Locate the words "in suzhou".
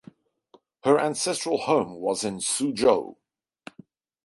2.23-3.17